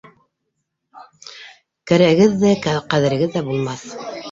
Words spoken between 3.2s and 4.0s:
ҙә булмаҫ.